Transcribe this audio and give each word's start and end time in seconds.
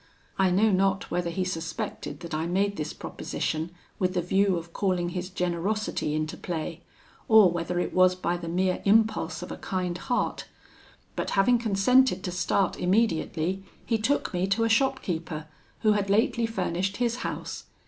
I 0.39 0.49
know 0.49 0.71
not 0.71 1.11
whether 1.11 1.29
he 1.29 1.43
suspected 1.45 2.21
that 2.21 2.33
I 2.33 2.47
made 2.47 2.75
this 2.75 2.91
proposition 2.91 3.69
with 3.99 4.15
the 4.15 4.21
view 4.23 4.57
of 4.57 4.73
calling 4.73 5.09
his 5.09 5.29
generosity 5.29 6.15
into 6.15 6.35
play, 6.37 6.81
or 7.27 7.51
whether 7.51 7.79
it 7.79 7.93
was 7.93 8.15
by 8.15 8.35
the 8.35 8.47
mere 8.47 8.81
impulse 8.83 9.43
of 9.43 9.51
a 9.51 9.57
kind 9.57 9.99
heart; 9.99 10.47
but, 11.15 11.29
having 11.37 11.59
consented 11.59 12.23
to 12.23 12.31
start 12.31 12.79
immediately, 12.79 13.63
he 13.85 13.99
took 13.99 14.33
me 14.33 14.47
to 14.47 14.63
a 14.63 14.69
shopkeeper, 14.69 15.45
who 15.81 15.91
had 15.91 16.09
lately 16.09 16.47
furnished 16.47 16.97
his 16.97 17.17
house. 17.17 17.65